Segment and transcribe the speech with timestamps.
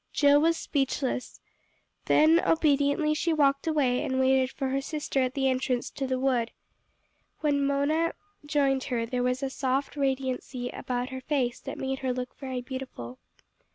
[0.13, 1.39] Jill was speechless.
[2.05, 6.17] Then obediently she walked away, and waited for her sister at the entrance to the
[6.17, 6.49] wood.
[7.41, 12.13] When Mona joined her there was a soft radiancy about her face that made her
[12.13, 13.19] look very beautiful.